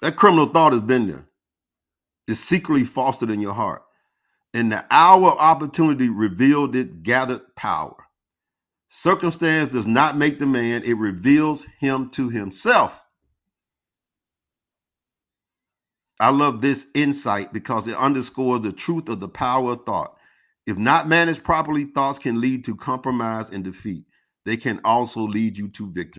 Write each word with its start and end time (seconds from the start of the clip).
That 0.00 0.16
criminal 0.16 0.46
thought 0.46 0.72
has 0.72 0.80
been 0.80 1.06
there. 1.06 1.26
It's 2.26 2.40
secretly 2.40 2.84
fostered 2.84 3.30
in 3.30 3.40
your 3.40 3.54
heart. 3.54 3.82
And 4.54 4.72
the 4.72 4.84
hour 4.90 5.32
of 5.32 5.38
opportunity 5.38 6.08
revealed 6.08 6.74
it, 6.74 7.02
gathered 7.02 7.54
power. 7.54 7.96
Circumstance 8.88 9.68
does 9.68 9.86
not 9.86 10.16
make 10.16 10.38
the 10.38 10.46
man, 10.46 10.82
it 10.84 10.96
reveals 10.96 11.64
him 11.78 12.08
to 12.10 12.28
himself. 12.28 13.04
I 16.18 16.30
love 16.30 16.60
this 16.60 16.86
insight 16.94 17.52
because 17.52 17.86
it 17.86 17.96
underscores 17.96 18.62
the 18.62 18.72
truth 18.72 19.08
of 19.08 19.20
the 19.20 19.28
power 19.28 19.72
of 19.72 19.86
thought. 19.86 20.16
If 20.66 20.76
not 20.76 21.08
managed 21.08 21.44
properly, 21.44 21.84
thoughts 21.84 22.18
can 22.18 22.40
lead 22.40 22.64
to 22.66 22.76
compromise 22.76 23.50
and 23.50 23.64
defeat. 23.64 24.04
They 24.44 24.56
can 24.56 24.80
also 24.84 25.20
lead 25.20 25.56
you 25.56 25.68
to 25.68 25.90
victory. 25.90 26.18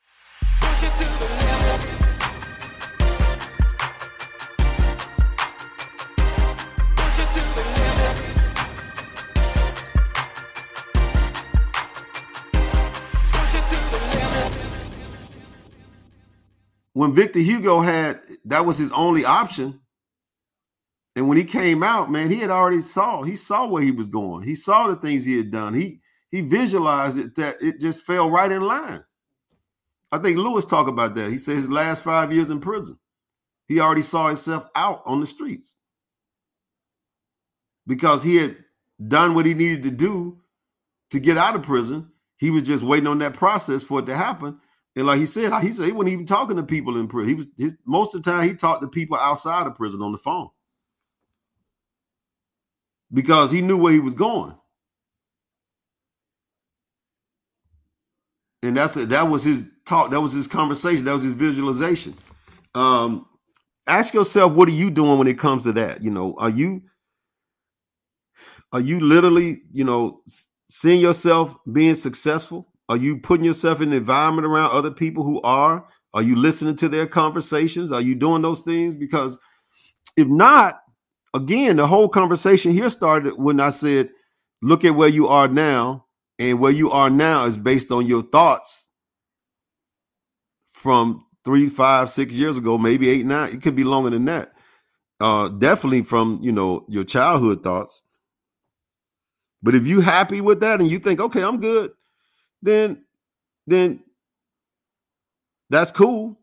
When 17.01 17.15
Victor 17.15 17.39
Hugo 17.39 17.79
had 17.79 18.21
that 18.45 18.63
was 18.63 18.77
his 18.77 18.91
only 18.91 19.25
option. 19.25 19.81
And 21.15 21.27
when 21.27 21.35
he 21.35 21.43
came 21.43 21.81
out, 21.81 22.11
man, 22.11 22.29
he 22.29 22.37
had 22.37 22.51
already 22.51 22.81
saw 22.81 23.23
he 23.23 23.35
saw 23.35 23.65
where 23.65 23.81
he 23.81 23.89
was 23.89 24.07
going. 24.07 24.43
He 24.43 24.53
saw 24.53 24.87
the 24.87 24.95
things 24.95 25.25
he 25.25 25.35
had 25.35 25.49
done. 25.49 25.73
He 25.73 25.99
he 26.29 26.41
visualized 26.41 27.17
it 27.17 27.33
that 27.37 27.55
it 27.59 27.81
just 27.81 28.03
fell 28.03 28.29
right 28.29 28.51
in 28.51 28.61
line. 28.61 29.03
I 30.11 30.19
think 30.19 30.37
Lewis 30.37 30.63
talked 30.63 30.89
about 30.89 31.15
that. 31.15 31.31
He 31.31 31.39
said 31.39 31.55
his 31.55 31.71
last 31.71 32.03
five 32.03 32.31
years 32.31 32.51
in 32.51 32.59
prison, 32.59 32.99
he 33.67 33.79
already 33.79 34.03
saw 34.03 34.27
himself 34.27 34.67
out 34.75 35.01
on 35.07 35.21
the 35.21 35.25
streets 35.25 35.77
because 37.87 38.21
he 38.21 38.35
had 38.35 38.57
done 39.07 39.33
what 39.33 39.47
he 39.47 39.55
needed 39.55 39.81
to 39.81 39.91
do 39.91 40.39
to 41.09 41.19
get 41.19 41.39
out 41.39 41.55
of 41.55 41.63
prison. 41.63 42.11
He 42.37 42.51
was 42.51 42.61
just 42.61 42.83
waiting 42.83 43.07
on 43.07 43.17
that 43.19 43.33
process 43.33 43.81
for 43.81 44.01
it 44.01 44.05
to 44.05 44.15
happen. 44.15 44.59
And 44.95 45.07
like 45.07 45.19
he 45.19 45.25
said, 45.25 45.53
he 45.61 45.71
said 45.71 45.85
he 45.85 45.91
wasn't 45.93 46.13
even 46.13 46.25
talking 46.25 46.57
to 46.57 46.63
people 46.63 46.97
in 46.97 47.07
prison. 47.07 47.29
He 47.29 47.35
was 47.35 47.47
his, 47.57 47.75
most 47.85 48.13
of 48.15 48.23
the 48.23 48.31
time 48.31 48.47
he 48.47 48.53
talked 48.53 48.81
to 48.81 48.87
people 48.87 49.17
outside 49.17 49.67
of 49.67 49.75
prison 49.75 50.01
on 50.01 50.11
the 50.11 50.17
phone 50.17 50.49
because 53.13 53.51
he 53.51 53.61
knew 53.61 53.77
where 53.77 53.93
he 53.93 53.99
was 53.99 54.13
going. 54.13 54.55
And 58.63 58.77
that's 58.77 58.97
it. 58.97 59.09
that 59.09 59.23
was 59.29 59.43
his 59.43 59.69
talk. 59.85 60.11
That 60.11 60.21
was 60.21 60.33
his 60.33 60.47
conversation. 60.47 61.05
That 61.05 61.13
was 61.13 61.23
his 61.23 61.33
visualization. 61.33 62.15
Um, 62.75 63.25
ask 63.87 64.13
yourself, 64.13 64.53
what 64.53 64.67
are 64.69 64.73
you 64.73 64.91
doing 64.91 65.17
when 65.17 65.27
it 65.27 65.39
comes 65.39 65.63
to 65.63 65.73
that? 65.73 66.03
You 66.03 66.11
know, 66.11 66.35
are 66.37 66.49
you 66.49 66.81
are 68.73 68.79
you 68.81 68.99
literally, 68.99 69.63
you 69.71 69.83
know, 69.83 70.21
seeing 70.69 71.01
yourself 71.01 71.57
being 71.71 71.93
successful? 71.95 72.70
Are 72.91 72.97
you 72.97 73.17
putting 73.17 73.45
yourself 73.45 73.79
in 73.79 73.89
the 73.89 73.95
environment 73.95 74.45
around 74.45 74.71
other 74.71 74.91
people 74.91 75.23
who 75.23 75.41
are? 75.43 75.87
Are 76.13 76.21
you 76.21 76.35
listening 76.35 76.75
to 76.75 76.89
their 76.89 77.07
conversations? 77.07 77.89
Are 77.89 78.01
you 78.01 78.15
doing 78.15 78.41
those 78.41 78.59
things? 78.59 78.95
Because 78.95 79.37
if 80.17 80.27
not, 80.27 80.81
again, 81.33 81.77
the 81.77 81.87
whole 81.87 82.09
conversation 82.09 82.73
here 82.73 82.89
started 82.89 83.35
when 83.37 83.61
I 83.61 83.69
said, 83.69 84.09
look 84.61 84.83
at 84.83 84.93
where 84.93 85.07
you 85.07 85.29
are 85.29 85.47
now. 85.47 86.05
And 86.37 86.59
where 86.59 86.73
you 86.73 86.91
are 86.91 87.09
now 87.09 87.45
is 87.45 87.55
based 87.55 87.93
on 87.93 88.07
your 88.07 88.23
thoughts 88.23 88.89
from 90.67 91.25
three, 91.45 91.69
five, 91.69 92.09
six 92.09 92.33
years 92.33 92.57
ago, 92.57 92.77
maybe 92.77 93.07
eight, 93.09 93.25
nine. 93.25 93.53
It 93.53 93.61
could 93.61 93.77
be 93.77 93.85
longer 93.85 94.09
than 94.09 94.25
that. 94.25 94.51
Uh, 95.21 95.47
definitely 95.47 96.01
from 96.01 96.39
you 96.41 96.51
know 96.51 96.83
your 96.89 97.05
childhood 97.05 97.63
thoughts. 97.63 98.03
But 99.63 99.75
if 99.75 99.87
you 99.87 100.01
happy 100.01 100.41
with 100.41 100.59
that 100.59 100.81
and 100.81 100.89
you 100.89 100.99
think, 100.99 101.21
okay, 101.21 101.41
I'm 101.41 101.61
good, 101.61 101.91
then 102.61 103.03
then 103.67 104.01
that's 105.69 105.91
cool 105.91 106.37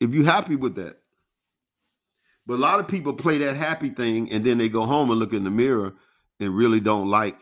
if 0.00 0.12
you're 0.14 0.24
happy 0.24 0.56
with 0.56 0.74
that. 0.76 0.98
But 2.46 2.54
a 2.54 2.62
lot 2.62 2.80
of 2.80 2.88
people 2.88 3.12
play 3.12 3.38
that 3.38 3.56
happy 3.56 3.88
thing 3.88 4.30
and 4.32 4.44
then 4.44 4.58
they 4.58 4.68
go 4.68 4.84
home 4.84 5.10
and 5.10 5.18
look 5.18 5.32
in 5.32 5.44
the 5.44 5.50
mirror 5.50 5.94
and 6.38 6.54
really 6.54 6.80
don't 6.80 7.08
like 7.08 7.40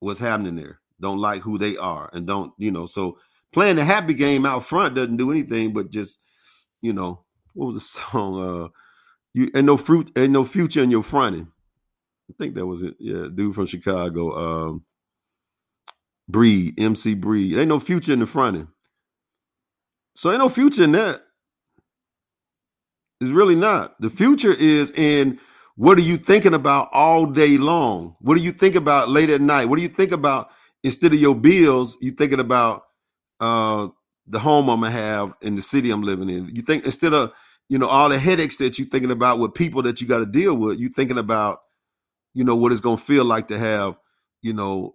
what's 0.00 0.20
happening 0.20 0.56
there, 0.56 0.80
don't 1.00 1.18
like 1.18 1.42
who 1.42 1.58
they 1.58 1.76
are, 1.76 2.10
and 2.12 2.26
don't, 2.26 2.52
you 2.58 2.70
know, 2.70 2.86
so 2.86 3.18
playing 3.52 3.76
the 3.76 3.84
happy 3.84 4.14
game 4.14 4.44
out 4.44 4.64
front 4.64 4.94
doesn't 4.94 5.16
do 5.16 5.30
anything 5.30 5.72
but 5.72 5.90
just, 5.90 6.20
you 6.80 6.92
know, 6.92 7.24
what 7.54 7.66
was 7.66 7.74
the 7.76 7.80
song? 8.10 8.42
Uh 8.42 8.68
you 9.34 9.50
and 9.54 9.66
no 9.66 9.78
fruit 9.78 10.10
and 10.14 10.32
no 10.32 10.44
future 10.44 10.82
in 10.82 10.90
your 10.90 11.02
fronting. 11.02 11.48
I 12.30 12.34
think 12.38 12.54
that 12.54 12.66
was 12.66 12.82
it. 12.82 12.96
Yeah, 12.98 13.28
dude 13.34 13.54
from 13.54 13.66
Chicago. 13.66 14.68
Um 14.70 14.84
Breed, 16.32 16.80
MC 16.80 17.14
Breed. 17.14 17.56
Ain't 17.58 17.68
no 17.68 17.80
future 17.80 18.12
in 18.12 18.20
the 18.20 18.26
front 18.26 18.56
end. 18.56 18.68
So 20.14 20.30
ain't 20.30 20.40
no 20.40 20.48
future 20.48 20.84
in 20.84 20.92
that. 20.92 21.22
It's 23.20 23.30
really 23.30 23.54
not. 23.54 24.00
The 24.00 24.10
future 24.10 24.52
is 24.52 24.90
in 24.92 25.38
what 25.76 25.98
are 25.98 26.02
you 26.02 26.16
thinking 26.16 26.54
about 26.54 26.90
all 26.92 27.26
day 27.26 27.56
long? 27.58 28.16
What 28.20 28.36
do 28.36 28.42
you 28.42 28.52
think 28.52 28.74
about 28.74 29.08
late 29.08 29.30
at 29.30 29.40
night? 29.40 29.66
What 29.66 29.76
do 29.76 29.82
you 29.82 29.88
think 29.88 30.12
about 30.12 30.50
instead 30.82 31.14
of 31.14 31.20
your 31.20 31.34
bills? 31.34 31.96
You 32.00 32.10
thinking 32.12 32.40
about 32.40 32.82
uh, 33.40 33.88
the 34.26 34.38
home 34.38 34.68
I'm 34.68 34.80
gonna 34.80 34.92
have 34.92 35.34
in 35.42 35.54
the 35.54 35.62
city 35.62 35.90
I'm 35.90 36.02
living 36.02 36.30
in. 36.30 36.54
You 36.54 36.62
think 36.62 36.84
instead 36.84 37.14
of 37.14 37.32
you 37.68 37.78
know 37.78 37.86
all 37.88 38.08
the 38.08 38.18
headaches 38.18 38.56
that 38.58 38.78
you're 38.78 38.88
thinking 38.88 39.10
about 39.10 39.38
with 39.38 39.54
people 39.54 39.82
that 39.82 40.00
you 40.00 40.06
got 40.06 40.18
to 40.18 40.26
deal 40.26 40.54
with, 40.54 40.78
you 40.78 40.88
thinking 40.88 41.18
about 41.18 41.60
you 42.34 42.44
know 42.44 42.56
what 42.56 42.72
it's 42.72 42.80
gonna 42.80 42.96
feel 42.96 43.24
like 43.24 43.48
to 43.48 43.58
have 43.58 43.96
you 44.42 44.52
know 44.52 44.94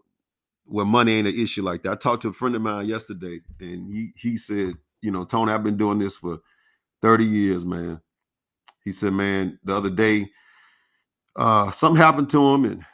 where 0.67 0.85
money 0.85 1.13
ain't 1.13 1.28
an 1.28 1.35
issue 1.35 1.63
like 1.63 1.83
that. 1.83 1.91
I 1.94 1.95
talked 1.95 2.22
to 2.23 2.29
a 2.29 2.33
friend 2.33 2.55
of 2.55 2.61
mine 2.61 2.88
yesterday, 2.88 3.39
and 3.59 3.88
he 3.88 4.11
he 4.16 4.38
said, 4.38 4.75
you 5.01 5.11
know, 5.11 5.23
Tony, 5.23 5.51
I've 5.51 5.63
been 5.63 5.78
doing 5.78 6.00
this 6.00 6.16
for 6.17 6.39
30 7.01 7.25
years, 7.25 7.66
man. 7.66 8.01
He 8.83 8.91
said, 8.91 9.13
man, 9.13 9.59
the 9.63 9.75
other 9.75 9.89
day, 9.89 10.28
uh, 11.35 11.72
something 11.72 12.01
happened 12.01 12.29
to 12.31 12.53
him, 12.53 12.66
and 12.66 12.85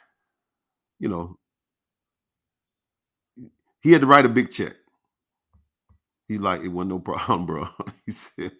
you 0.98 1.08
know, 1.08 1.36
he 3.82 3.92
had 3.92 4.00
to 4.02 4.06
write 4.06 4.26
a 4.26 4.30
big 4.30 4.50
check. 4.50 4.74
He 6.28 6.38
like, 6.38 6.62
it 6.62 6.68
wasn't 6.68 6.90
no 6.90 6.98
problem, 7.00 7.46
bro. 7.46 7.68
he 8.06 8.12
said, 8.12 8.52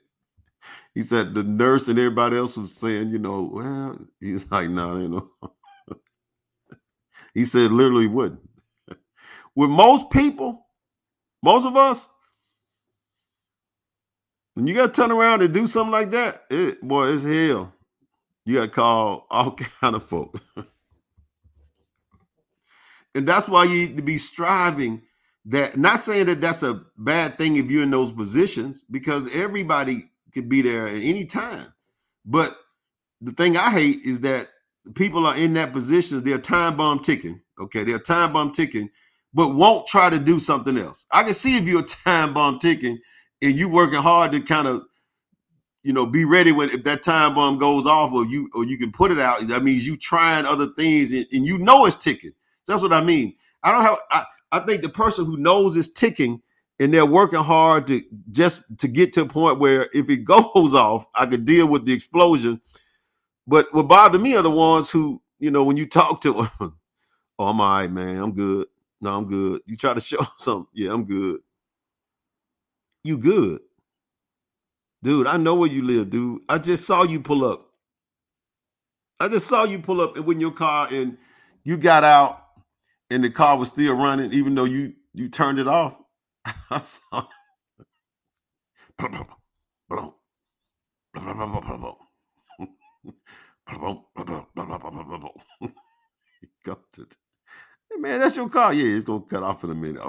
he 0.95 1.03
said 1.03 1.35
the 1.35 1.45
nurse 1.45 1.89
and 1.89 1.99
everybody 1.99 2.37
else 2.37 2.57
was 2.57 2.75
saying, 2.75 3.11
you 3.11 3.19
know, 3.19 3.51
well, 3.53 3.99
he's 4.21 4.51
like, 4.51 4.69
no, 4.69 4.95
nah, 4.95 5.01
ain't 5.01 5.11
no. 5.11 5.31
he 7.35 7.45
said 7.45 7.71
literally 7.73 8.07
wouldn't 8.07 8.41
with 9.57 9.71
most 9.71 10.11
people, 10.11 10.67
most 11.43 11.67
of 11.67 11.77
us, 11.77 12.09
when 14.55 14.67
you 14.67 14.75
got 14.75 14.95
to 14.95 15.03
turn 15.03 15.13
around 15.13 15.43
and 15.43 15.55
do 15.55 15.67
something 15.67 15.93
like 15.93 16.11
that, 16.13 16.45
it 16.51 16.81
boy, 16.83 17.09
it's 17.09 17.25
hell. 17.25 17.73
You 18.47 18.57
got 18.57 18.63
to 18.63 18.69
call 18.69 19.27
all 19.31 19.53
kind 19.81 19.97
of 19.97 20.05
folk. 20.05 20.41
and 23.15 23.29
that's 23.29 23.49
why 23.49 23.65
you 23.65 23.79
need 23.89 23.99
to 23.99 24.05
be 24.05 24.19
striving 24.19 25.03
that 25.47 25.79
not 25.79 26.01
saying 26.01 26.27
that 26.29 26.43
that's 26.43 26.65
a 26.65 26.83
bad 26.99 27.39
thing 27.39 27.57
if 27.57 27.71
you're 27.71 27.85
in 27.85 27.91
those 27.93 28.13
positions 28.13 28.85
because 28.91 29.35
everybody 29.35 30.05
could 30.35 30.49
be 30.49 30.63
there 30.63 30.89
at 30.89 31.03
any 31.03 31.27
time 31.27 31.75
but 32.27 32.59
the 33.21 33.33
thing 33.33 33.57
i 33.57 33.71
hate 33.71 34.01
is 34.05 34.21
that 34.21 34.49
people 34.95 35.27
are 35.27 35.37
in 35.37 35.55
that 35.55 35.73
position 35.73 36.23
they're 36.25 36.39
time 36.39 36.77
bomb 36.77 37.01
ticking 37.01 37.41
okay 37.61 37.85
they're 37.85 37.99
time 37.99 38.33
bomb 38.33 38.53
ticking 38.53 38.91
but 39.35 39.55
won't 39.55 39.87
try 39.87 40.09
to 40.09 40.19
do 40.19 40.39
something 40.39 40.79
else. 40.79 41.07
I 41.13 41.25
can 41.25 41.35
see 41.35 41.57
if 41.57 41.65
you're 41.65 41.81
a 41.81 41.85
time 42.07 42.33
bomb 42.33 42.59
ticking 42.59 42.99
and 43.43 43.55
you 43.55 43.69
working 43.69 44.01
hard 44.01 44.33
to 44.33 44.41
kind 44.41 44.69
of, 44.69 44.85
you 45.83 45.93
know, 45.93 46.07
be 46.07 46.25
ready 46.25 46.53
when 46.53 46.71
if 46.71 46.85
that 46.85 47.03
time 47.03 47.35
bomb 47.35 47.59
goes 47.59 47.87
off 47.87 48.13
or 48.13 48.25
you 48.25 48.49
or 48.55 48.65
you 48.65 48.79
can 48.79 48.93
put 48.93 49.11
it 49.11 49.19
out. 49.19 49.41
That 49.49 49.63
means 49.63 49.87
you 49.87 49.97
trying 49.97 50.47
other 50.47 50.69
things 50.79 51.13
and, 51.13 51.27
and 51.33 51.47
you 51.47 51.59
know 51.59 51.85
it's 51.85 51.97
ticking. 51.97 52.33
That's 52.67 52.83
what 52.83 52.93
I 52.93 53.03
mean. 53.03 53.35
I 53.63 53.73
don't 53.73 53.83
have. 53.83 53.99
I, 54.11 54.25
I 54.53 54.61
think 54.61 54.83
the 54.83 54.89
person 54.89 55.27
who 55.27 55.37
knows 55.37 55.77
it's 55.77 55.89
ticking 55.89 56.41
and 56.79 56.93
they're 56.93 57.07
working 57.07 57.43
hard 57.43 57.87
to 57.89 58.03
just 58.31 58.63
to 58.79 58.89
get 58.89 59.13
to 59.15 59.23
a 59.23 59.27
point 59.27 59.59
where 59.59 59.89
if 59.93 60.09
it 60.09 60.19
goes 60.25 60.75
off, 60.75 61.07
I 61.15 61.27
could 61.27 61.45
deal 61.45 61.69
with 61.69 61.87
the 61.87 61.93
explosion. 61.93 62.61
But 63.47 63.73
what 63.75 63.89
bother 63.89 64.19
me 64.19 64.37
are 64.37 64.43
the 64.43 64.51
ones 64.51 64.91
who, 64.91 65.21
you 65.39 65.51
know, 65.51 65.65
when 65.65 65.77
you 65.77 65.87
talk 65.87 66.23
to 66.23 66.33
them, 66.61 66.79
oh, 67.39 67.47
I'm 67.47 67.61
all 67.61 67.75
right, 67.75 67.91
man, 67.91 68.17
I'm 68.19 68.33
good. 68.33 68.69
No, 69.05 69.19
I'm 69.19 69.27
good. 69.27 69.63
You 69.67 69.77
try 69.77 69.95
to 69.95 70.01
show 70.01 70.27
something. 70.39 70.69
Yeah, 70.75 70.95
I'm 70.95 71.05
good. 71.07 71.41
You 73.05 73.19
good. 73.19 73.61
Dude, 75.03 75.27
I 75.29 75.37
know 75.39 75.55
where 75.57 75.71
you 75.71 75.83
live, 75.85 76.11
dude. 76.11 76.43
I 76.49 76.59
just 76.59 76.87
saw 76.87 77.05
you 77.05 77.21
pull 77.21 77.45
up. 77.45 77.63
I 79.21 79.29
just 79.29 79.47
saw 79.49 79.65
you 79.65 79.79
pull 79.81 80.01
up 80.01 80.19
in 80.19 80.41
your 80.41 80.53
car 80.53 80.89
and 80.93 81.19
you 81.65 81.77
got 81.79 82.05
out 82.05 82.43
and 83.11 83.25
the 83.25 83.31
car 83.31 83.59
was 83.59 83.69
still 83.69 83.95
running, 83.95 84.33
even 84.35 84.55
though 84.55 84.65
you 84.65 84.95
you 85.15 85.29
turned 85.29 85.59
it 85.59 85.69
off. 85.69 85.97
I 86.71 86.81
saw 86.81 87.27
Go 96.65 96.79
to 96.95 97.07
Hey 97.95 98.01
man, 98.01 98.21
that's 98.21 98.37
your 98.37 98.49
car. 98.49 98.75
Yeah, 98.75 98.97
it's 98.97 99.05
gonna 99.05 99.23
cut 99.23 99.43
off 99.45 99.65
in 99.65 99.71
a 99.71 99.75
minute. 99.75 100.03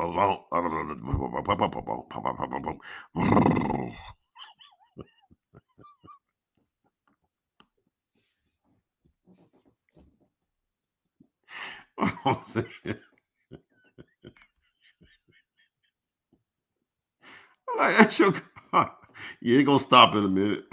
like 17.77 17.97
that's 17.97 18.19
your 18.19 18.33
car. 18.71 18.97
Yeah, 19.41 19.57
it's 19.59 19.65
gonna 19.65 19.79
stop 19.79 20.15
in 20.15 20.23
a 20.25 20.29
minute. 20.29 20.65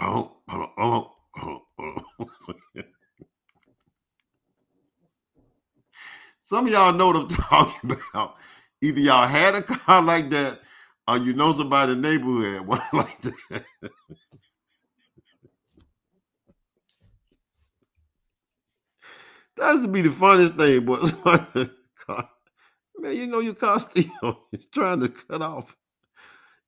Some 6.53 6.67
of 6.67 6.71
y'all 6.71 6.93
know 6.93 7.07
what 7.07 7.15
I'm 7.15 7.27
talking 7.29 7.97
about. 8.13 8.35
Either 8.79 8.99
y'all 8.99 9.25
had 9.25 9.55
a 9.55 9.63
car 9.63 10.01
like 10.03 10.29
that, 10.29 10.59
or 11.07 11.17
you 11.17 11.33
know 11.33 11.51
somebody 11.51 11.93
in 11.93 12.01
the 12.03 12.09
neighborhood 12.09 12.67
one 12.67 12.79
like 12.93 13.21
that. 13.21 13.63
That 19.57 19.71
used 19.71 19.85
to 19.85 19.89
be 19.89 20.03
the 20.03 20.11
funniest 20.11 20.53
thing, 20.53 20.85
but 20.85 21.01
man, 22.99 23.17
you 23.17 23.25
know 23.25 23.39
your 23.39 23.55
car 23.55 23.79
still 23.79 24.43
is 24.51 24.67
trying 24.67 24.99
to 24.99 25.09
cut 25.09 25.41
off. 25.41 25.75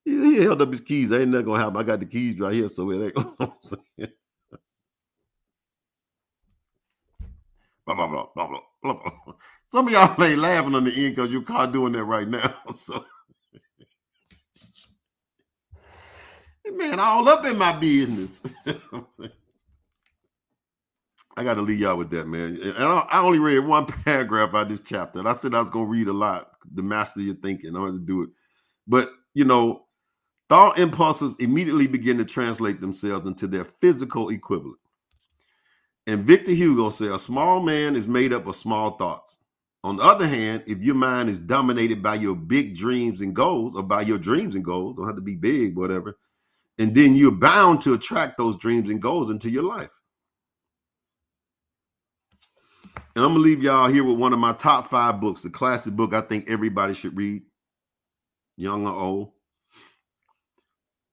He, 0.03 0.37
he, 0.37 0.41
held 0.41 0.63
up 0.63 0.71
his 0.71 0.81
keys. 0.81 1.11
Ain't 1.11 1.27
nothing 1.27 1.45
gonna 1.45 1.63
happen. 1.63 1.77
I 1.77 1.83
got 1.83 1.99
the 1.99 2.07
keys 2.07 2.39
right 2.39 2.55
here, 2.55 2.69
so 2.69 2.89
it 2.89 3.05
ain't 3.05 3.13
gonna 3.13 4.09
blah, 7.85 7.95
blah, 7.95 8.07
blah, 8.07 8.27
blah, 8.35 8.59
blah, 8.81 8.93
blah. 8.93 9.35
Some 9.69 9.87
of 9.87 9.93
y'all 9.93 10.23
ain't 10.23 10.39
laughing 10.39 10.75
on 10.75 10.83
the 10.83 10.93
end 10.93 11.15
because 11.15 11.31
your 11.31 11.41
caught 11.41 11.71
doing 11.71 11.93
that 11.93 12.05
right 12.05 12.27
now. 12.27 12.53
So 12.73 13.03
man, 16.73 16.99
all 16.99 17.27
up 17.29 17.45
in 17.45 17.57
my 17.57 17.71
business. 17.77 18.43
I 21.37 21.43
got 21.43 21.55
to 21.55 21.61
leave 21.61 21.79
y'all 21.79 21.97
with 21.97 22.09
that, 22.11 22.27
man. 22.27 22.57
And 22.61 22.77
I, 22.77 23.19
only 23.19 23.39
read 23.39 23.59
one 23.59 23.85
paragraph 23.85 24.53
out 24.53 24.63
of 24.63 24.69
this 24.69 24.79
chapter. 24.81 25.19
And 25.19 25.27
I 25.27 25.33
said 25.33 25.53
I 25.53 25.59
was 25.59 25.69
going 25.69 25.85
to 25.85 25.91
read 25.91 26.07
a 26.07 26.13
lot, 26.13 26.51
the 26.73 26.81
master 26.81 27.19
your 27.19 27.35
thinking. 27.35 27.75
I 27.75 27.83
had 27.83 27.93
to 27.93 27.99
do 27.99 28.23
it. 28.23 28.29
But, 28.87 29.11
you 29.33 29.43
know, 29.43 29.85
thought 30.47 30.79
impulses 30.79 31.35
immediately 31.39 31.87
begin 31.87 32.17
to 32.19 32.25
translate 32.25 32.79
themselves 32.79 33.27
into 33.27 33.47
their 33.47 33.65
physical 33.65 34.29
equivalent. 34.29 34.79
And 36.07 36.23
Victor 36.23 36.51
Hugo 36.51 36.89
said, 36.89 37.11
a 37.11 37.19
small 37.19 37.59
man 37.61 37.95
is 37.97 38.07
made 38.07 38.31
up 38.31 38.47
of 38.47 38.55
small 38.55 38.91
thoughts. 38.91 39.39
On 39.85 39.97
the 39.97 40.03
other 40.03 40.25
hand, 40.25 40.63
if 40.65 40.81
your 40.81 40.95
mind 40.95 41.29
is 41.29 41.37
dominated 41.37 42.01
by 42.01 42.15
your 42.15 42.35
big 42.35 42.75
dreams 42.75 43.21
and 43.21 43.35
goals, 43.35 43.75
or 43.75 43.83
by 43.83 44.01
your 44.01 44.17
dreams 44.17 44.55
and 44.55 44.65
goals, 44.65 44.95
don't 44.95 45.05
have 45.05 45.15
to 45.15 45.21
be 45.21 45.35
big, 45.35 45.77
whatever, 45.77 46.17
and 46.79 46.95
then 46.95 47.13
you're 47.13 47.31
bound 47.31 47.81
to 47.81 47.93
attract 47.93 48.39
those 48.39 48.57
dreams 48.57 48.89
and 48.89 48.99
goals 48.99 49.29
into 49.29 49.47
your 49.47 49.61
life. 49.61 49.91
And 53.15 53.23
I'm 53.23 53.33
gonna 53.33 53.43
leave 53.43 53.61
y'all 53.61 53.87
here 53.87 54.03
with 54.03 54.17
one 54.17 54.33
of 54.33 54.39
my 54.39 54.53
top 54.53 54.87
five 54.87 55.21
books, 55.21 55.43
the 55.43 55.51
classic 55.51 55.93
book 55.93 56.15
I 56.15 56.21
think 56.21 56.49
everybody 56.49 56.95
should 56.95 57.15
read, 57.15 57.43
young 58.57 58.87
or 58.87 58.95
old. 58.95 59.31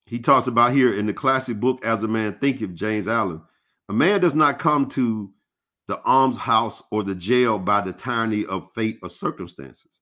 He 0.07 0.19
talks 0.19 0.47
about 0.47 0.73
here 0.73 0.95
in 0.95 1.05
the 1.05 1.13
classic 1.13 1.61
book, 1.61 1.85
As 1.85 2.05
a 2.05 2.09
Man 2.09 2.39
Thinketh, 2.39 2.75
James 2.75 3.07
Allen. 3.07 3.43
A 3.91 3.93
man 3.93 4.23
does 4.23 4.35
not 4.35 4.59
come 4.59 4.89
to 4.91 5.31
the 5.93 6.03
almshouse 6.05 6.83
or 6.91 7.03
the 7.03 7.15
jail 7.15 7.59
by 7.59 7.81
the 7.83 7.93
tyranny 7.93 8.47
of 8.47 8.73
fate 8.75 8.99
or 9.03 9.11
circumstances, 9.11 10.01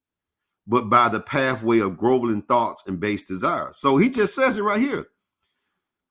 but 0.67 0.89
by 0.89 1.09
the 1.09 1.21
pathway 1.21 1.81
of 1.81 1.99
groveling 1.99 2.43
thoughts 2.43 2.85
and 2.87 3.01
base 3.01 3.23
desires. 3.23 3.79
So 3.79 3.97
he 3.97 4.11
just 4.11 4.35
says 4.35 4.57
it 4.57 4.63
right 4.63 4.81
here. 4.81 5.07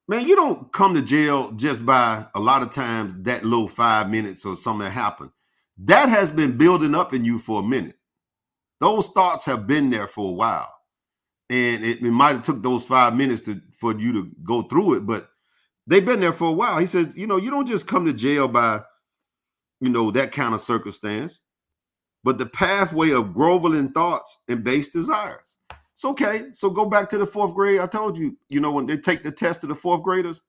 Man, 0.07 0.27
you 0.27 0.35
don't 0.35 0.71
come 0.73 0.95
to 0.95 1.01
jail 1.01 1.51
just 1.51 1.85
by 1.85 2.25
a 2.35 2.39
lot 2.39 2.61
of 2.61 2.71
times 2.71 3.15
that 3.23 3.45
little 3.45 3.67
five 3.67 4.09
minutes 4.09 4.45
or 4.45 4.55
something 4.55 4.85
that 4.85 4.91
happened 4.91 5.31
that 5.85 6.09
has 6.09 6.29
been 6.29 6.57
building 6.57 6.93
up 6.93 7.13
in 7.13 7.23
you 7.23 7.39
for 7.39 7.61
a 7.61 7.65
minute. 7.65 7.95
Those 8.79 9.07
thoughts 9.07 9.45
have 9.45 9.67
been 9.67 9.89
there 9.89 10.07
for 10.07 10.29
a 10.29 10.33
while. 10.33 10.73
And 11.49 11.83
it, 11.83 12.01
it 12.03 12.11
might 12.11 12.33
have 12.33 12.43
took 12.43 12.61
those 12.61 12.83
five 12.83 13.15
minutes 13.15 13.41
to 13.43 13.61
for 13.71 13.97
you 13.97 14.13
to 14.13 14.31
go 14.43 14.63
through 14.63 14.95
it, 14.95 15.05
but 15.05 15.29
they've 15.87 16.05
been 16.05 16.19
there 16.19 16.33
for 16.33 16.49
a 16.49 16.53
while. 16.53 16.77
He 16.79 16.85
says, 16.85 17.17
you 17.17 17.25
know, 17.25 17.37
you 17.37 17.49
don't 17.49 17.67
just 17.67 17.87
come 17.87 18.05
to 18.05 18.13
jail 18.13 18.47
by, 18.47 18.81
you 19.79 19.89
know, 19.89 20.11
that 20.11 20.31
kind 20.31 20.53
of 20.53 20.61
circumstance, 20.61 21.41
but 22.23 22.37
the 22.37 22.45
pathway 22.47 23.11
of 23.11 23.33
groveling 23.33 23.91
thoughts 23.91 24.39
and 24.47 24.63
base 24.63 24.89
desires. 24.89 25.57
It's 25.93 26.05
okay. 26.05 26.45
So 26.53 26.69
go 26.69 26.85
back 26.85 27.09
to 27.09 27.17
the 27.17 27.25
fourth 27.25 27.53
grade. 27.53 27.79
I 27.79 27.85
told 27.85 28.17
you, 28.17 28.37
you 28.47 28.59
know, 28.59 28.71
when 28.71 28.85
they 28.85 28.97
take 28.97 29.23
the 29.23 29.31
test 29.31 29.63
of 29.63 29.69
the 29.69 29.75
fourth 29.75 30.03
graders 30.03 30.41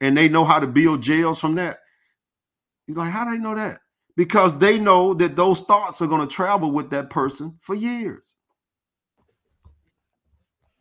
and 0.00 0.16
they 0.16 0.28
know 0.28 0.44
how 0.44 0.58
to 0.58 0.66
build 0.66 1.02
jails 1.02 1.38
from 1.38 1.54
that. 1.56 1.78
He's 2.86 2.96
like, 2.96 3.10
how 3.10 3.24
do 3.24 3.32
they 3.32 3.38
know 3.38 3.54
that? 3.54 3.80
because 4.20 4.58
they 4.58 4.78
know 4.78 5.14
that 5.14 5.34
those 5.34 5.62
thoughts 5.62 6.02
are 6.02 6.06
going 6.06 6.20
to 6.20 6.26
travel 6.34 6.70
with 6.70 6.90
that 6.90 7.08
person 7.08 7.56
for 7.58 7.74
years. 7.74 8.36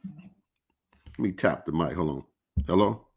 Let 0.06 1.20
me 1.20 1.31
tap 1.31 1.66
the 1.66 1.72
mic. 1.72 1.94
Hold 1.94 2.10
on. 2.10 2.24
Hello? 2.68 3.08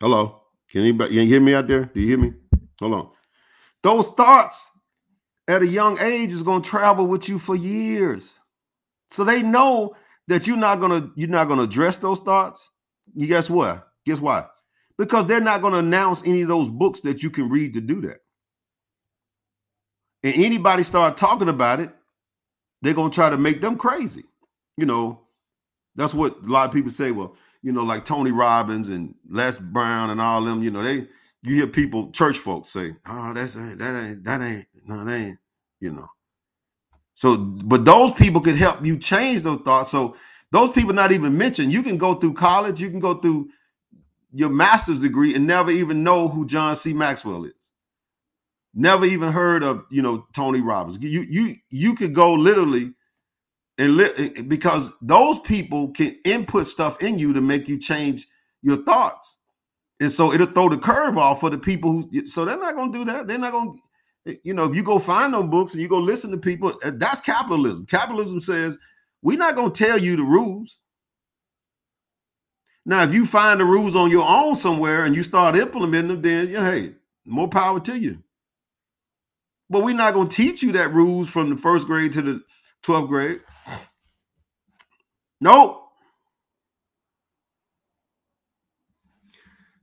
Hello? 0.00 0.42
Can 0.70 0.80
anybody 0.80 1.16
you 1.16 1.26
hear 1.26 1.42
me 1.42 1.52
out 1.52 1.66
there? 1.66 1.84
Do 1.84 2.00
you 2.00 2.08
hear 2.08 2.18
me? 2.18 2.32
Hold 2.82 2.94
on. 2.94 3.10
Those 3.82 4.10
thoughts 4.10 4.70
at 5.48 5.62
a 5.62 5.66
young 5.66 5.98
age 6.00 6.32
is 6.32 6.42
going 6.42 6.62
to 6.62 6.68
travel 6.70 7.06
with 7.06 7.28
you 7.28 7.38
for 7.38 7.56
years. 7.56 8.34
So 9.10 9.24
they 9.24 9.42
know 9.42 9.94
that 10.28 10.46
you're 10.46 10.56
not 10.56 10.80
going 10.80 11.02
to 11.02 11.10
you're 11.16 11.28
not 11.28 11.46
going 11.46 11.58
to 11.58 11.64
address 11.64 11.96
those 11.96 12.20
thoughts. 12.20 12.70
You 13.14 13.26
guess 13.26 13.50
what? 13.50 13.88
Guess 14.06 14.20
why? 14.20 14.46
Because 14.98 15.26
they're 15.26 15.40
not 15.40 15.60
going 15.62 15.72
to 15.72 15.80
announce 15.80 16.26
any 16.26 16.42
of 16.42 16.48
those 16.48 16.68
books 16.68 17.00
that 17.00 17.22
you 17.22 17.30
can 17.30 17.48
read 17.48 17.74
to 17.74 17.80
do 17.80 18.00
that 18.02 18.18
and 20.22 20.34
anybody 20.36 20.82
start 20.82 21.16
talking 21.16 21.48
about 21.48 21.80
it, 21.80 21.90
they're 22.80 22.94
gonna 22.94 23.10
try 23.10 23.30
to 23.30 23.38
make 23.38 23.60
them 23.60 23.76
crazy. 23.76 24.24
You 24.76 24.86
know, 24.86 25.20
that's 25.94 26.14
what 26.14 26.38
a 26.42 26.46
lot 26.46 26.68
of 26.68 26.74
people 26.74 26.90
say. 26.90 27.10
Well, 27.10 27.36
you 27.62 27.72
know, 27.72 27.84
like 27.84 28.04
Tony 28.04 28.32
Robbins 28.32 28.88
and 28.88 29.14
Les 29.28 29.58
Brown 29.58 30.10
and 30.10 30.20
all 30.20 30.42
them. 30.42 30.62
You 30.62 30.70
know, 30.70 30.82
they 30.82 31.06
you 31.42 31.56
hear 31.56 31.68
people, 31.68 32.10
church 32.12 32.38
folks 32.38 32.70
say, 32.70 32.94
"Oh, 33.08 33.32
that's 33.34 33.54
that 33.54 34.04
ain't 34.06 34.24
that 34.24 34.42
ain't 34.42 34.66
no, 34.86 35.04
that 35.04 35.12
ain't." 35.12 35.38
You 35.80 35.92
know. 35.92 36.08
So, 37.14 37.36
but 37.38 37.84
those 37.84 38.12
people 38.12 38.40
could 38.40 38.56
help 38.56 38.84
you 38.84 38.98
change 38.98 39.42
those 39.42 39.60
thoughts. 39.60 39.90
So 39.90 40.16
those 40.52 40.72
people 40.72 40.94
not 40.94 41.12
even 41.12 41.38
mentioned. 41.38 41.72
You 41.72 41.82
can 41.82 41.98
go 41.98 42.14
through 42.14 42.34
college, 42.34 42.80
you 42.80 42.90
can 42.90 43.00
go 43.00 43.14
through 43.14 43.50
your 44.32 44.50
master's 44.50 45.00
degree 45.02 45.34
and 45.34 45.46
never 45.46 45.70
even 45.72 46.04
know 46.04 46.28
who 46.28 46.46
John 46.46 46.76
C. 46.76 46.92
Maxwell 46.94 47.44
is 47.44 47.72
never 48.74 49.06
even 49.06 49.30
heard 49.32 49.62
of 49.64 49.84
you 49.90 50.02
know 50.02 50.26
Tony 50.34 50.60
Robbins. 50.60 50.98
You 51.02 51.22
you 51.22 51.56
you 51.70 51.94
could 51.94 52.14
go 52.14 52.34
literally 52.34 52.94
and 53.78 53.96
li- 53.96 54.42
because 54.42 54.92
those 55.02 55.40
people 55.40 55.90
can 55.92 56.16
input 56.24 56.66
stuff 56.66 57.02
in 57.02 57.18
you 57.18 57.32
to 57.34 57.40
make 57.40 57.68
you 57.68 57.78
change 57.78 58.26
your 58.62 58.78
thoughts, 58.84 59.38
and 60.02 60.12
so 60.12 60.34
it'll 60.34 60.48
throw 60.48 60.68
the 60.68 60.78
curve 60.78 61.18
off 61.18 61.40
for 61.40 61.50
the 61.50 61.58
people 61.58 61.92
who. 61.92 62.26
So 62.26 62.44
they're 62.44 62.58
not 62.58 62.76
going 62.76 62.92
to 62.92 62.98
do 63.00 63.06
that. 63.06 63.28
They're 63.28 63.38
not 63.38 63.52
eh, 64.26 64.34
You 64.44 64.54
know, 64.54 64.66
if 64.66 64.76
you 64.76 64.84
go 64.84 64.98
find 65.00 65.34
those 65.34 65.48
books 65.48 65.74
and 65.74 65.82
you 65.82 65.88
go 65.88 66.00
listen 66.00 66.32
to 66.32 66.38
people, 66.38 66.74
that's 66.84 67.22
capitalism. 67.22 67.86
Capitalism 67.86 68.40
says 68.40 68.78
we're 69.22 69.38
not 69.38 69.56
going 69.56 69.72
to 69.72 69.86
tell 69.86 69.98
you 69.98 70.16
the 70.16 70.24
rules. 70.24 70.80
Now, 72.86 73.04
if 73.04 73.14
you 73.14 73.26
find 73.26 73.60
the 73.60 73.64
rules 73.64 73.96
on 73.96 74.10
your 74.10 74.28
own 74.28 74.56
somewhere 74.56 75.04
and 75.04 75.14
you 75.16 75.22
start 75.22 75.56
implementing 75.56 76.08
them, 76.08 76.22
then 76.22 76.48
you 76.48 76.54
know, 76.54 76.64
hey, 76.72 76.94
more 77.26 77.48
power 77.48 77.80
to 77.80 77.98
you. 77.98 78.22
But 79.70 79.84
we're 79.84 79.96
not 79.96 80.14
going 80.14 80.28
to 80.28 80.36
teach 80.36 80.62
you 80.62 80.72
that 80.72 80.92
rules 80.92 81.30
from 81.30 81.50
the 81.50 81.56
first 81.56 81.86
grade 81.86 82.12
to 82.14 82.22
the 82.22 82.42
12th 82.84 83.08
grade. 83.08 83.40
Nope. 85.40 85.81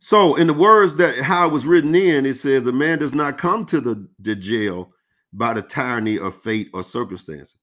So, 0.09 0.33
in 0.33 0.47
the 0.47 0.53
words 0.53 0.95
that 0.95 1.19
how 1.19 1.45
it 1.45 1.51
was 1.51 1.67
written 1.67 1.93
in, 1.93 2.25
it 2.25 2.33
says, 2.33 2.65
A 2.65 2.71
man 2.71 2.97
does 2.97 3.13
not 3.13 3.37
come 3.37 3.63
to 3.67 3.79
the, 3.79 4.07
the 4.17 4.35
jail 4.35 4.91
by 5.33 5.53
the 5.53 5.61
tyranny 5.61 6.17
of 6.17 6.33
fate 6.33 6.67
or 6.73 6.81
circumstances, 6.81 7.55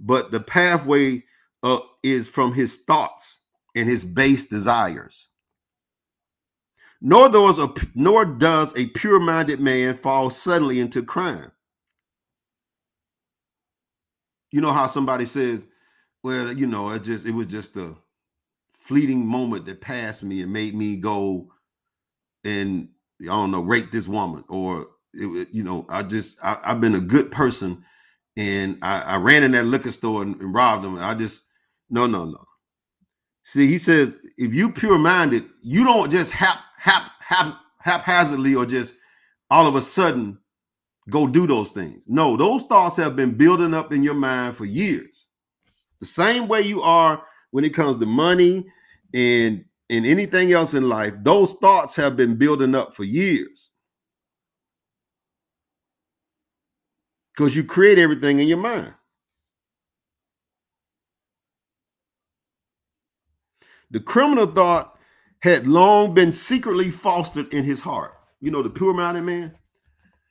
but 0.00 0.32
the 0.32 0.40
pathway 0.40 1.22
uh, 1.62 1.78
is 2.02 2.26
from 2.26 2.52
his 2.52 2.78
thoughts 2.78 3.42
and 3.76 3.88
his 3.88 4.04
base 4.04 4.46
desires. 4.46 5.28
Nor 7.00 7.28
does 7.28 7.60
a, 7.60 7.72
nor 7.94 8.24
does 8.24 8.76
a 8.76 8.88
pure 8.88 9.20
minded 9.20 9.60
man 9.60 9.94
fall 9.94 10.28
suddenly 10.28 10.80
into 10.80 11.04
crime 11.04 11.52
you 14.50 14.60
know 14.60 14.72
how 14.72 14.88
somebody 14.88 15.24
says, 15.24 15.66
well, 16.22 16.52
you 16.52 16.66
know, 16.66 16.90
it 16.90 17.04
just 17.04 17.26
it 17.26 17.32
was 17.32 17.46
just 17.46 17.76
a 17.76 17.94
fleeting 18.72 19.24
moment 19.24 19.66
that 19.66 19.80
passed 19.80 20.24
me 20.24 20.42
and 20.42 20.52
made 20.52 20.74
me 20.74 20.96
go 20.96 21.48
and 22.44 22.88
I 23.22 23.26
don't 23.26 23.50
know, 23.50 23.60
rape 23.60 23.90
this 23.90 24.08
woman, 24.08 24.44
or 24.48 24.88
it, 25.14 25.48
you 25.52 25.62
know, 25.62 25.86
I 25.88 26.02
just 26.02 26.42
I, 26.44 26.58
have 26.64 26.80
been 26.80 26.94
a 26.94 27.00
good 27.00 27.30
person, 27.30 27.84
and 28.36 28.78
I, 28.82 29.02
I 29.02 29.16
ran 29.16 29.42
in 29.42 29.52
that 29.52 29.66
liquor 29.66 29.90
store 29.90 30.22
and, 30.22 30.40
and 30.40 30.54
robbed 30.54 30.84
them. 30.84 30.98
I 30.98 31.14
just 31.14 31.44
no, 31.90 32.06
no, 32.06 32.24
no. 32.24 32.44
See, 33.44 33.66
he 33.66 33.78
says 33.78 34.18
if 34.36 34.54
you 34.54 34.70
pure 34.70 34.98
minded, 34.98 35.44
you 35.62 35.84
don't 35.84 36.10
just 36.10 36.32
hap 36.32 36.58
hap 36.78 37.12
hap 37.20 37.58
haphazardly 37.78 38.54
or 38.54 38.64
just 38.64 38.94
all 39.50 39.66
of 39.66 39.74
a 39.74 39.82
sudden 39.82 40.38
go 41.10 41.26
do 41.26 41.46
those 41.46 41.70
things. 41.70 42.04
No, 42.08 42.36
those 42.36 42.64
thoughts 42.64 42.96
have 42.96 43.16
been 43.16 43.34
building 43.34 43.74
up 43.74 43.92
in 43.92 44.02
your 44.02 44.14
mind 44.14 44.56
for 44.56 44.64
years. 44.64 45.28
The 46.00 46.06
same 46.06 46.48
way 46.48 46.62
you 46.62 46.82
are 46.82 47.22
when 47.50 47.64
it 47.64 47.74
comes 47.74 47.98
to 47.98 48.06
money 48.06 48.66
and 49.14 49.64
and 49.92 50.06
anything 50.06 50.52
else 50.52 50.74
in 50.74 50.88
life, 50.88 51.14
those 51.22 51.54
thoughts 51.54 51.94
have 51.96 52.16
been 52.16 52.36
building 52.36 52.74
up 52.74 52.96
for 52.96 53.04
years. 53.04 53.70
Because 57.36 57.54
you 57.56 57.64
create 57.64 57.98
everything 57.98 58.40
in 58.40 58.48
your 58.48 58.58
mind. 58.58 58.94
The 63.90 64.00
criminal 64.00 64.46
thought 64.46 64.98
had 65.40 65.66
long 65.66 66.14
been 66.14 66.32
secretly 66.32 66.90
fostered 66.90 67.52
in 67.52 67.64
his 67.64 67.80
heart. 67.80 68.14
You 68.40 68.50
know, 68.50 68.62
the 68.62 68.70
pure 68.70 68.94
minded 68.94 69.22
man, 69.22 69.54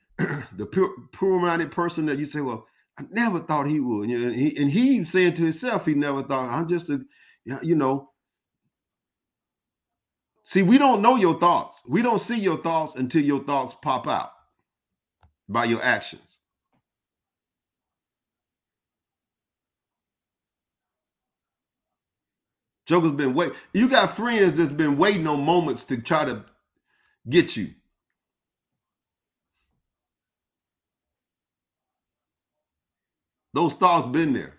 the 0.56 0.66
pure 0.66 0.90
pure 1.12 1.40
minded 1.40 1.70
person 1.70 2.06
that 2.06 2.18
you 2.18 2.24
say, 2.24 2.40
Well, 2.40 2.66
I 2.98 3.04
never 3.10 3.40
thought 3.40 3.68
he 3.68 3.80
would. 3.80 4.08
And 4.08 4.34
he, 4.34 4.56
and 4.56 4.70
he 4.70 5.04
saying 5.04 5.34
to 5.34 5.42
himself, 5.42 5.86
he 5.86 5.94
never 5.94 6.22
thought, 6.22 6.50
I'm 6.50 6.68
just 6.68 6.90
a, 6.90 7.00
you 7.62 7.76
know. 7.76 8.11
See, 10.44 10.62
we 10.62 10.78
don't 10.78 11.02
know 11.02 11.16
your 11.16 11.38
thoughts. 11.38 11.82
We 11.88 12.02
don't 12.02 12.20
see 12.20 12.38
your 12.38 12.58
thoughts 12.58 12.96
until 12.96 13.22
your 13.22 13.40
thoughts 13.44 13.76
pop 13.82 14.08
out 14.08 14.32
by 15.48 15.64
your 15.64 15.82
actions. 15.82 16.40
Joker's 22.86 23.12
been 23.12 23.34
waiting. 23.34 23.56
You 23.74 23.88
got 23.88 24.10
friends 24.16 24.54
that's 24.54 24.72
been 24.72 24.98
waiting 24.98 25.26
on 25.26 25.44
moments 25.44 25.84
to 25.86 25.98
try 25.98 26.24
to 26.26 26.44
get 27.28 27.56
you. 27.56 27.70
Those 33.54 33.74
thoughts 33.74 34.06
been 34.06 34.32
there. 34.34 34.54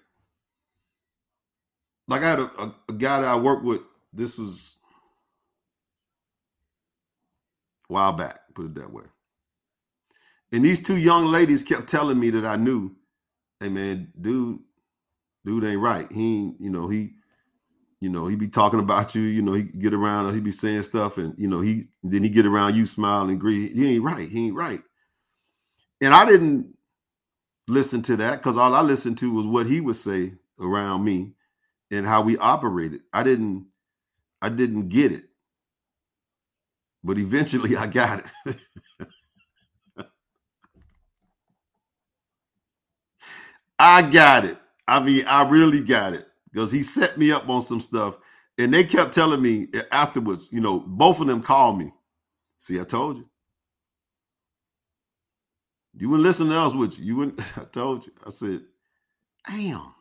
Like 2.08 2.24
I 2.24 2.30
had 2.32 2.40
a, 2.40 2.52
a, 2.62 2.76
a 2.90 2.94
guy 2.94 3.22
that 3.22 3.30
I 3.30 3.36
worked 3.38 3.66
with. 3.66 3.82
This 4.14 4.38
was 4.38 4.78
while 7.88 8.14
back, 8.14 8.40
put 8.56 8.66
it 8.66 8.76
that 8.76 8.92
way. 8.92 9.04
And 10.52 10.64
these 10.64 10.80
two 10.80 10.98
young 10.98 11.28
ladies 11.28 11.64
kept 11.64 11.88
telling 11.88 12.20
me 12.20 12.30
that 12.32 12.46
I 12.46 12.56
knew, 12.56 12.96
hey 13.60 13.70
man, 13.70 14.12
dude, 14.22 14.60
dude 15.46 15.64
ain't 15.64 15.80
right. 15.82 16.12
He 16.12 16.54
you 16.60 16.70
know, 16.70 16.88
he 16.90 17.14
you 18.02 18.10
know, 18.10 18.28
he 18.28 18.36
be 18.36 18.50
talking 18.50 18.82
about 18.82 19.16
you, 19.16 19.22
you 19.22 19.42
know, 19.42 19.54
he 19.54 19.64
get 19.64 19.94
around, 19.94 20.34
he 20.34 20.42
be 20.42 20.52
saying 20.52 20.84
stuff, 20.84 21.18
and 21.18 21.34
you 21.38 21.48
know, 21.48 21.62
he 21.62 21.84
then 22.04 22.24
he 22.24 22.30
get 22.30 22.46
around 22.46 22.76
you, 22.76 22.86
smile 22.86 23.22
and 23.22 23.32
agree. 23.32 23.70
He 23.70 23.96
ain't 23.96 24.04
right, 24.04 24.28
he 24.28 24.48
ain't 24.48 24.56
right. 24.56 24.82
And 26.02 26.14
I 26.14 26.26
didn't 26.26 26.76
listen 27.68 28.02
to 28.04 28.18
that 28.18 28.38
because 28.40 28.58
all 28.58 28.76
I 28.76 28.82
listened 28.82 29.18
to 29.20 29.34
was 29.34 29.48
what 29.48 29.68
he 29.68 29.82
would 29.82 29.96
say 29.96 30.34
around 30.60 31.04
me 31.06 31.32
and 31.92 32.06
how 32.06 32.22
we 32.22 32.38
operated. 32.38 33.02
I 33.14 33.24
didn't, 33.24 33.68
I 34.42 34.50
didn't 34.50 34.90
get 34.90 35.12
it. 35.14 35.24
But 37.04 37.18
eventually 37.20 37.76
I 37.78 37.88
got 37.88 38.32
it. 38.48 38.58
I 43.80 44.02
got 44.04 44.46
it. 44.46 44.58
I 44.88 45.02
mean, 45.04 45.26
I 45.28 45.48
really 45.50 45.84
got 45.84 46.14
it 46.14 46.26
because 46.52 46.72
he 46.72 46.84
set 46.84 47.18
me 47.18 47.32
up 47.32 47.50
on 47.50 47.62
some 47.62 47.80
stuff. 47.82 48.20
And 48.60 48.74
they 48.74 48.84
kept 48.84 49.14
telling 49.14 49.42
me 49.42 49.68
afterwards, 49.92 50.50
you 50.52 50.62
know, 50.62 50.80
both 50.80 51.20
of 51.20 51.28
them 51.28 51.42
called 51.42 51.78
me. 51.80 51.92
See, 52.60 52.80
I 52.80 52.84
told 52.84 53.18
you. 53.18 53.30
You 55.96 56.10
wouldn't 56.10 56.26
listen 56.26 56.50
to 56.50 56.56
us, 56.60 56.74
would 56.74 56.98
you? 56.98 57.06
You 57.06 57.16
wouldn't. 57.18 57.58
I 57.58 57.66
told 57.66 58.06
you. 58.06 58.14
I 58.26 58.30
said, 58.30 58.62
damn. 59.48 59.94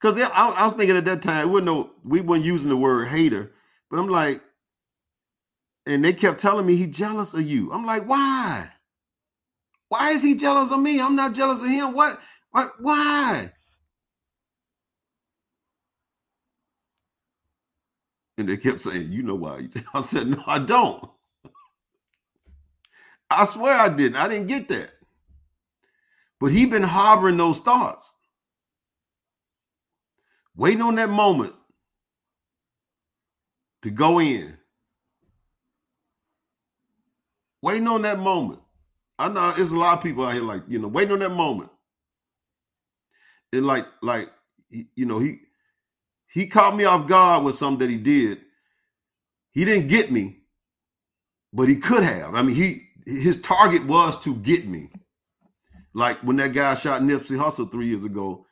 Because 0.00 0.18
I, 0.18 0.28
I, 0.28 0.64
was 0.64 0.74
thinking 0.74 0.96
at 0.96 1.04
that 1.06 1.22
time, 1.22 1.50
we 1.50 1.60
no, 1.60 1.90
we 2.04 2.20
weren't 2.20 2.44
using 2.44 2.70
the 2.70 2.76
word 2.76 3.08
hater, 3.08 3.52
but 3.90 3.98
I'm 3.98 4.08
like, 4.08 4.42
and 5.88 6.04
they 6.04 6.12
kept 6.12 6.38
telling 6.38 6.66
me 6.66 6.76
he 6.76 6.86
jealous 6.86 7.34
of 7.34 7.42
you. 7.42 7.72
I'm 7.72 7.86
like, 7.86 8.04
why? 8.04 8.68
Why 9.88 10.10
is 10.10 10.22
he 10.22 10.34
jealous 10.34 10.70
of 10.70 10.80
me? 10.80 11.00
I'm 11.00 11.16
not 11.16 11.34
jealous 11.34 11.62
of 11.62 11.70
him. 11.70 11.94
What? 11.94 12.20
What? 12.50 12.72
Why? 12.78 13.50
And 18.36 18.48
they 18.48 18.56
kept 18.56 18.80
saying, 18.82 19.10
You 19.10 19.22
know 19.22 19.34
why? 19.34 19.66
I 19.94 20.00
said, 20.02 20.28
No, 20.28 20.42
I 20.46 20.58
don't. 20.58 21.04
I 23.30 23.44
swear 23.44 23.74
I 23.74 23.88
didn't. 23.88 24.16
I 24.16 24.28
didn't 24.28 24.46
get 24.46 24.68
that. 24.68 24.92
But 26.40 26.52
he 26.52 26.66
been 26.66 26.82
harboring 26.82 27.36
those 27.38 27.60
thoughts, 27.60 28.14
waiting 30.56 30.82
on 30.82 30.96
that 30.96 31.10
moment 31.10 31.54
to 33.82 33.90
go 33.90 34.20
in. 34.20 34.56
Waiting 37.62 37.88
on 37.88 38.02
that 38.02 38.18
moment. 38.18 38.60
I 39.18 39.28
know 39.28 39.52
there's 39.52 39.72
a 39.72 39.78
lot 39.78 39.98
of 39.98 40.02
people 40.02 40.24
out 40.24 40.34
here 40.34 40.42
like, 40.42 40.62
you 40.68 40.78
know, 40.78 40.88
waiting 40.88 41.12
on 41.12 41.18
that 41.20 41.30
moment. 41.30 41.70
And 43.52 43.66
like, 43.66 43.86
like, 44.02 44.30
you 44.70 45.06
know, 45.06 45.18
he 45.18 45.40
he 46.30 46.46
caught 46.46 46.76
me 46.76 46.84
off 46.84 47.08
guard 47.08 47.44
with 47.44 47.54
something 47.54 47.78
that 47.80 47.90
he 47.90 47.98
did. 47.98 48.42
He 49.52 49.64
didn't 49.64 49.88
get 49.88 50.10
me, 50.12 50.36
but 51.52 51.68
he 51.68 51.76
could 51.76 52.02
have. 52.02 52.34
I 52.34 52.42
mean, 52.42 52.54
he 52.54 52.88
his 53.06 53.40
target 53.40 53.86
was 53.86 54.20
to 54.20 54.34
get 54.36 54.68
me. 54.68 54.90
Like 55.94 56.18
when 56.18 56.36
that 56.36 56.52
guy 56.52 56.74
shot 56.74 57.00
Nipsey 57.02 57.36
Hussle 57.36 57.72
three 57.72 57.86
years 57.86 58.04
ago, 58.04 58.46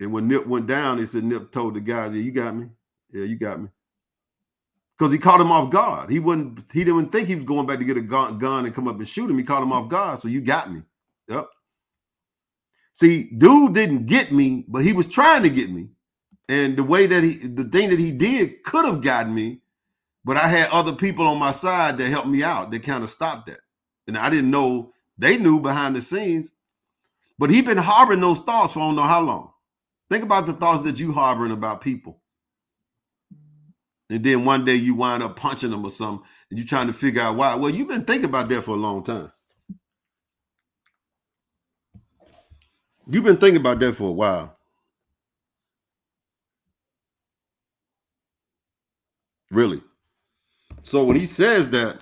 and 0.00 0.12
when 0.12 0.26
Nip 0.26 0.46
went 0.46 0.66
down, 0.66 0.98
he 0.98 1.04
said 1.04 1.24
Nip 1.24 1.52
told 1.52 1.74
the 1.74 1.80
guys, 1.80 2.14
"Yeah, 2.14 2.22
you 2.22 2.32
got 2.32 2.56
me. 2.56 2.68
Yeah, 3.12 3.24
you 3.24 3.36
got 3.36 3.60
me." 3.60 3.68
Because 5.00 5.12
he 5.12 5.18
caught 5.18 5.40
him 5.40 5.50
off 5.50 5.70
guard. 5.70 6.10
He 6.10 6.18
wouldn't. 6.18 6.60
He 6.74 6.84
didn't 6.84 7.08
think 7.08 7.26
he 7.26 7.34
was 7.34 7.46
going 7.46 7.66
back 7.66 7.78
to 7.78 7.86
get 7.86 7.96
a 7.96 8.02
gun, 8.02 8.66
and 8.66 8.74
come 8.74 8.86
up 8.86 8.98
and 8.98 9.08
shoot 9.08 9.30
him. 9.30 9.38
He 9.38 9.42
caught 9.42 9.62
him 9.62 9.72
off 9.72 9.88
guard. 9.88 10.18
So 10.18 10.28
you 10.28 10.42
got 10.42 10.70
me. 10.70 10.82
Yep. 11.28 11.48
See, 12.92 13.30
dude 13.38 13.72
didn't 13.72 14.04
get 14.04 14.30
me, 14.30 14.66
but 14.68 14.84
he 14.84 14.92
was 14.92 15.08
trying 15.08 15.42
to 15.42 15.48
get 15.48 15.70
me. 15.70 15.88
And 16.50 16.76
the 16.76 16.84
way 16.84 17.06
that 17.06 17.22
he, 17.22 17.36
the 17.36 17.64
thing 17.64 17.88
that 17.88 17.98
he 17.98 18.12
did 18.12 18.62
could 18.62 18.84
have 18.84 19.00
gotten 19.00 19.34
me, 19.34 19.60
but 20.22 20.36
I 20.36 20.46
had 20.46 20.68
other 20.70 20.92
people 20.92 21.26
on 21.26 21.38
my 21.38 21.52
side 21.52 21.96
that 21.96 22.10
helped 22.10 22.28
me 22.28 22.42
out. 22.42 22.70
That 22.70 22.82
kind 22.82 23.02
of 23.02 23.08
stopped 23.08 23.46
that. 23.46 23.60
And 24.06 24.18
I 24.18 24.28
didn't 24.28 24.50
know 24.50 24.92
they 25.16 25.38
knew 25.38 25.60
behind 25.60 25.96
the 25.96 26.02
scenes. 26.02 26.52
But 27.38 27.48
he 27.48 27.62
been 27.62 27.78
harboring 27.78 28.20
those 28.20 28.40
thoughts 28.40 28.74
for 28.74 28.80
I 28.80 28.82
don't 28.82 28.96
know 28.96 29.02
how 29.04 29.22
long. 29.22 29.50
Think 30.10 30.24
about 30.24 30.44
the 30.44 30.52
thoughts 30.52 30.82
that 30.82 31.00
you 31.00 31.10
harboring 31.10 31.52
about 31.52 31.80
people. 31.80 32.20
And 34.10 34.24
then 34.24 34.44
one 34.44 34.64
day 34.66 34.74
you 34.74 34.94
wind 34.94 35.22
up 35.22 35.36
punching 35.36 35.70
them 35.70 35.84
or 35.84 35.90
something, 35.90 36.26
and 36.50 36.58
you're 36.58 36.68
trying 36.68 36.88
to 36.88 36.92
figure 36.92 37.22
out 37.22 37.36
why. 37.36 37.54
Well, 37.54 37.70
you've 37.70 37.88
been 37.88 38.04
thinking 38.04 38.26
about 38.26 38.48
that 38.50 38.62
for 38.62 38.72
a 38.72 38.76
long 38.76 39.04
time. 39.04 39.32
You've 43.08 43.24
been 43.24 43.38
thinking 43.38 43.60
about 43.60 43.80
that 43.80 43.94
for 43.94 44.08
a 44.08 44.12
while. 44.12 44.54
Really. 49.50 49.82
So 50.82 51.04
when 51.04 51.16
he 51.16 51.26
says 51.26 51.70
that, 51.70 51.98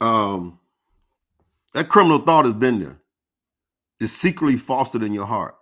um, 0.00 0.60
that 1.74 1.88
criminal 1.88 2.20
thought 2.20 2.46
has 2.46 2.54
been 2.54 2.80
there. 2.80 2.98
It's 4.00 4.12
secretly 4.12 4.56
fostered 4.56 5.02
in 5.02 5.14
your 5.14 5.26
heart. 5.26 5.56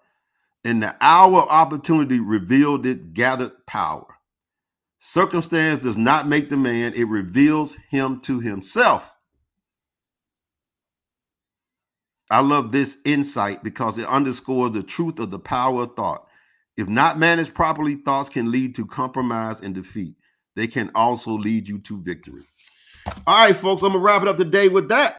And 0.65 0.83
the 0.83 0.97
hour 1.01 1.43
of 1.43 1.49
opportunity 1.49 2.21
revealed 2.21 2.87
it, 2.87 3.15
gathered 3.15 3.67
power. 3.67 4.16
Circumstance 5.09 5.79
does 5.79 5.97
not 5.97 6.27
make 6.27 6.51
the 6.51 6.57
man, 6.57 6.93
it 6.97 7.07
reveals 7.07 7.77
him 7.91 8.19
to 8.23 8.41
himself. 8.41 9.15
I 12.29 12.41
love 12.41 12.73
this 12.73 12.97
insight 13.05 13.63
because 13.63 13.99
it 13.99 14.09
underscores 14.09 14.73
the 14.73 14.83
truth 14.83 15.21
of 15.21 15.31
the 15.31 15.39
power 15.39 15.85
of 15.85 15.95
thought. 15.95 16.27
If 16.77 16.89
not 16.89 17.21
managed 17.21 17.55
properly, 17.55 17.95
thoughts 17.95 18.29
can 18.29 18.51
lead 18.51 18.75
to 18.75 18.85
compromise 18.85 19.61
and 19.61 19.77
defeat. 19.77 20.17
They 20.57 20.67
can 20.67 20.91
also 20.97 21.31
lead 21.31 21.69
you 21.69 21.79
to 21.83 22.03
victory. 22.03 22.43
All 23.29 23.47
right, 23.47 23.57
folks, 23.57 23.85
I'm 23.85 23.93
going 23.93 24.01
to 24.03 24.05
wrap 24.05 24.23
it 24.23 24.29
up 24.29 24.39
today 24.39 24.67
with 24.67 24.89
that. 24.89 25.19